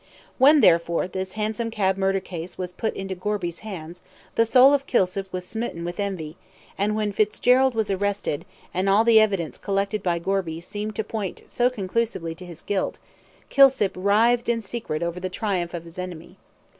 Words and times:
When, 0.39 0.61
therefore, 0.61 1.07
this 1.07 1.33
hansom 1.33 1.69
cab 1.69 1.95
murder 1.95 2.19
case 2.19 2.57
was 2.57 2.71
put 2.71 2.95
into 2.95 3.13
Gorby's 3.13 3.59
hands, 3.59 4.01
the 4.33 4.47
soul 4.47 4.73
of 4.73 4.87
Kilsip 4.87 5.31
was 5.31 5.45
smitten 5.45 5.85
with 5.85 5.99
envy, 5.99 6.37
and 6.75 6.95
when 6.95 7.11
Fitzgerald 7.11 7.75
was 7.75 7.91
arrested, 7.91 8.43
and 8.73 8.89
all 8.89 9.03
the 9.03 9.19
evidence 9.19 9.59
collected 9.59 10.01
by 10.01 10.17
Gorby 10.17 10.59
seemed 10.59 10.95
to 10.95 11.03
point 11.03 11.43
so 11.49 11.69
conclusively 11.69 12.33
to 12.33 12.45
his 12.47 12.63
guilt, 12.63 12.97
Kilsip 13.51 13.91
writhed 13.95 14.49
in 14.49 14.61
secret 14.61 15.03
over 15.03 15.19
the 15.19 15.29
triumph 15.29 15.75
of 15.75 15.83
his 15.83 15.99
enemy. 15.99 16.37